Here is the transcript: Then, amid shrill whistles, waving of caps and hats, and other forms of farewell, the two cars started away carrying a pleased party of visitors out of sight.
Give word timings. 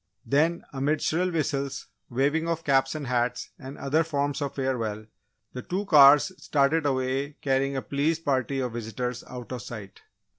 Then, 0.25 0.63
amid 0.73 1.03
shrill 1.03 1.29
whistles, 1.31 1.85
waving 2.09 2.47
of 2.47 2.63
caps 2.63 2.95
and 2.95 3.05
hats, 3.05 3.51
and 3.59 3.77
other 3.77 4.03
forms 4.03 4.41
of 4.41 4.55
farewell, 4.55 5.05
the 5.53 5.61
two 5.61 5.85
cars 5.85 6.31
started 6.43 6.87
away 6.87 7.33
carrying 7.43 7.75
a 7.75 7.83
pleased 7.83 8.25
party 8.25 8.59
of 8.61 8.73
visitors 8.73 9.23
out 9.29 9.51
of 9.51 9.61
sight. 9.61 10.01